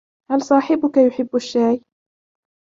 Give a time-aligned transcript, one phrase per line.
[0.31, 1.81] هل صاحبك يحب الشاي؟